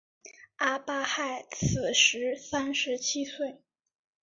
[0.55, 3.61] 阿巴亥其时三十七岁。